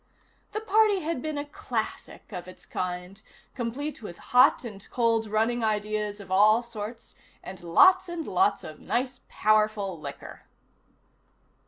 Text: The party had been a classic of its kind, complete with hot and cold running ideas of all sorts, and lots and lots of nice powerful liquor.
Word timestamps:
The 0.53 0.61
party 0.61 1.01
had 1.01 1.21
been 1.21 1.37
a 1.37 1.45
classic 1.45 2.31
of 2.31 2.47
its 2.47 2.65
kind, 2.65 3.21
complete 3.53 4.01
with 4.01 4.17
hot 4.33 4.65
and 4.65 4.89
cold 4.89 5.27
running 5.27 5.63
ideas 5.63 6.19
of 6.19 6.31
all 6.31 6.63
sorts, 6.63 7.13
and 7.43 7.61
lots 7.63 8.09
and 8.09 8.25
lots 8.25 8.63
of 8.63 8.79
nice 8.79 9.21
powerful 9.29 9.99
liquor. 9.99 10.41